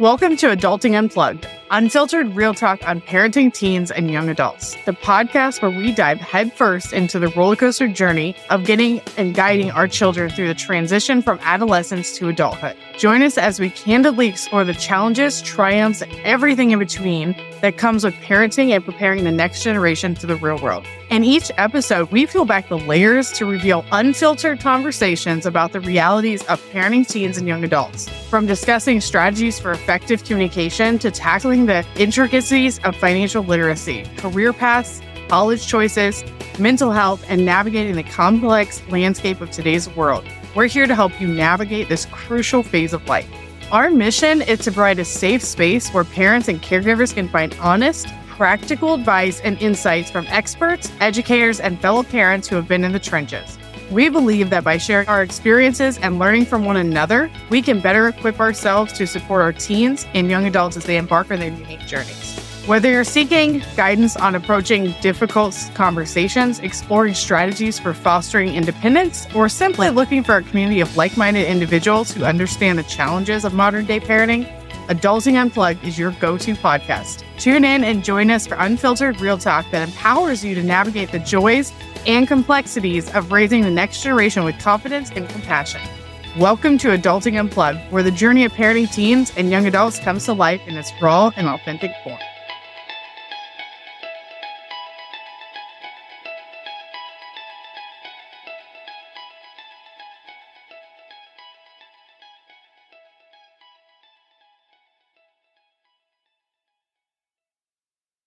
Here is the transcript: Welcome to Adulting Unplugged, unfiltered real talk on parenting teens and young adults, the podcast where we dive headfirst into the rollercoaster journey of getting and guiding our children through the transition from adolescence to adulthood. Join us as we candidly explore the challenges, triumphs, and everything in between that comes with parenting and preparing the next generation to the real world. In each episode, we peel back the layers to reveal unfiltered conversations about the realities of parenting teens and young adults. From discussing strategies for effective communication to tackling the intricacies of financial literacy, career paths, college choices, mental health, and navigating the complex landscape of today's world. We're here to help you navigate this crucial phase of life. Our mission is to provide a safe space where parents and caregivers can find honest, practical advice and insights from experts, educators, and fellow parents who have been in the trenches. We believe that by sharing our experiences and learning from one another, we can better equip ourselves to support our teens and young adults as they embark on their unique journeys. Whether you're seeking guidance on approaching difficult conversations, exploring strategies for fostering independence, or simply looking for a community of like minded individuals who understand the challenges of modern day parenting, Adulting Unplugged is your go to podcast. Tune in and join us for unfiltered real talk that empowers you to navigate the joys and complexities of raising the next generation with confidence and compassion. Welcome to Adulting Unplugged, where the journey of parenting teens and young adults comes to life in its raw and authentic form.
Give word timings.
Welcome 0.00 0.38
to 0.38 0.46
Adulting 0.46 0.96
Unplugged, 0.96 1.46
unfiltered 1.70 2.34
real 2.34 2.54
talk 2.54 2.80
on 2.88 3.02
parenting 3.02 3.52
teens 3.52 3.90
and 3.90 4.10
young 4.10 4.30
adults, 4.30 4.74
the 4.86 4.94
podcast 4.94 5.60
where 5.60 5.70
we 5.70 5.92
dive 5.92 6.18
headfirst 6.18 6.94
into 6.94 7.18
the 7.18 7.26
rollercoaster 7.26 7.94
journey 7.94 8.34
of 8.48 8.64
getting 8.64 9.02
and 9.18 9.34
guiding 9.34 9.70
our 9.72 9.86
children 9.86 10.30
through 10.30 10.48
the 10.48 10.54
transition 10.54 11.20
from 11.20 11.38
adolescence 11.42 12.16
to 12.16 12.30
adulthood. 12.30 12.78
Join 12.96 13.20
us 13.20 13.36
as 13.36 13.60
we 13.60 13.68
candidly 13.68 14.26
explore 14.26 14.64
the 14.64 14.72
challenges, 14.72 15.42
triumphs, 15.42 16.00
and 16.00 16.10
everything 16.24 16.70
in 16.70 16.78
between 16.78 17.36
that 17.60 17.76
comes 17.76 18.02
with 18.02 18.14
parenting 18.14 18.70
and 18.70 18.82
preparing 18.82 19.24
the 19.24 19.30
next 19.30 19.62
generation 19.62 20.14
to 20.14 20.26
the 20.26 20.36
real 20.36 20.58
world. 20.62 20.86
In 21.10 21.24
each 21.24 21.50
episode, 21.58 22.08
we 22.12 22.24
peel 22.24 22.44
back 22.44 22.68
the 22.68 22.78
layers 22.78 23.32
to 23.32 23.44
reveal 23.44 23.84
unfiltered 23.90 24.60
conversations 24.60 25.44
about 25.44 25.72
the 25.72 25.80
realities 25.80 26.44
of 26.44 26.62
parenting 26.70 27.04
teens 27.04 27.36
and 27.36 27.48
young 27.48 27.64
adults. 27.64 28.08
From 28.28 28.46
discussing 28.46 29.00
strategies 29.00 29.58
for 29.58 29.72
effective 29.72 30.22
communication 30.22 31.00
to 31.00 31.10
tackling 31.10 31.66
the 31.66 31.84
intricacies 31.96 32.78
of 32.84 32.94
financial 32.94 33.42
literacy, 33.42 34.04
career 34.18 34.52
paths, 34.52 35.02
college 35.28 35.66
choices, 35.66 36.22
mental 36.60 36.92
health, 36.92 37.24
and 37.28 37.44
navigating 37.44 37.96
the 37.96 38.04
complex 38.04 38.80
landscape 38.88 39.40
of 39.40 39.50
today's 39.50 39.88
world. 39.96 40.24
We're 40.54 40.68
here 40.68 40.86
to 40.86 40.94
help 40.94 41.20
you 41.20 41.26
navigate 41.26 41.88
this 41.88 42.06
crucial 42.06 42.62
phase 42.62 42.92
of 42.92 43.04
life. 43.08 43.28
Our 43.72 43.90
mission 43.90 44.42
is 44.42 44.60
to 44.60 44.70
provide 44.70 45.00
a 45.00 45.04
safe 45.04 45.42
space 45.42 45.90
where 45.90 46.04
parents 46.04 46.46
and 46.46 46.62
caregivers 46.62 47.12
can 47.12 47.28
find 47.28 47.52
honest, 47.60 48.06
practical 48.40 48.94
advice 48.94 49.38
and 49.42 49.60
insights 49.60 50.10
from 50.10 50.26
experts, 50.28 50.90
educators, 51.00 51.60
and 51.60 51.78
fellow 51.78 52.02
parents 52.02 52.48
who 52.48 52.56
have 52.56 52.66
been 52.66 52.84
in 52.84 52.92
the 52.92 52.98
trenches. 52.98 53.58
We 53.90 54.08
believe 54.08 54.48
that 54.48 54.64
by 54.64 54.78
sharing 54.78 55.06
our 55.08 55.22
experiences 55.22 55.98
and 55.98 56.18
learning 56.18 56.46
from 56.46 56.64
one 56.64 56.78
another, 56.78 57.30
we 57.50 57.60
can 57.60 57.80
better 57.80 58.08
equip 58.08 58.40
ourselves 58.40 58.94
to 58.94 59.06
support 59.06 59.42
our 59.42 59.52
teens 59.52 60.06
and 60.14 60.30
young 60.30 60.46
adults 60.46 60.78
as 60.78 60.84
they 60.84 60.96
embark 60.96 61.30
on 61.30 61.40
their 61.40 61.52
unique 61.52 61.80
journeys. 61.80 62.38
Whether 62.66 62.90
you're 62.90 63.04
seeking 63.04 63.62
guidance 63.76 64.16
on 64.16 64.34
approaching 64.34 64.94
difficult 65.02 65.54
conversations, 65.74 66.60
exploring 66.60 67.12
strategies 67.12 67.78
for 67.78 67.92
fostering 67.92 68.54
independence, 68.54 69.26
or 69.34 69.50
simply 69.50 69.90
looking 69.90 70.24
for 70.24 70.36
a 70.36 70.42
community 70.42 70.80
of 70.80 70.96
like 70.96 71.14
minded 71.18 71.46
individuals 71.46 72.10
who 72.10 72.24
understand 72.24 72.78
the 72.78 72.84
challenges 72.84 73.44
of 73.44 73.52
modern 73.52 73.84
day 73.84 74.00
parenting, 74.00 74.50
Adulting 74.90 75.40
Unplugged 75.40 75.84
is 75.84 75.96
your 75.96 76.10
go 76.18 76.36
to 76.36 76.52
podcast. 76.54 77.22
Tune 77.38 77.64
in 77.64 77.84
and 77.84 78.02
join 78.02 78.28
us 78.28 78.44
for 78.44 78.56
unfiltered 78.56 79.20
real 79.20 79.38
talk 79.38 79.64
that 79.70 79.88
empowers 79.88 80.44
you 80.44 80.52
to 80.56 80.64
navigate 80.64 81.12
the 81.12 81.20
joys 81.20 81.72
and 82.08 82.26
complexities 82.26 83.08
of 83.14 83.30
raising 83.30 83.62
the 83.62 83.70
next 83.70 84.02
generation 84.02 84.42
with 84.42 84.58
confidence 84.58 85.12
and 85.14 85.28
compassion. 85.28 85.80
Welcome 86.36 86.76
to 86.78 86.88
Adulting 86.88 87.38
Unplugged, 87.38 87.78
where 87.92 88.02
the 88.02 88.10
journey 88.10 88.44
of 88.44 88.50
parenting 88.50 88.92
teens 88.92 89.32
and 89.36 89.48
young 89.48 89.66
adults 89.66 90.00
comes 90.00 90.24
to 90.24 90.32
life 90.32 90.60
in 90.66 90.76
its 90.76 90.90
raw 91.00 91.30
and 91.36 91.46
authentic 91.46 91.92
form. 92.02 92.18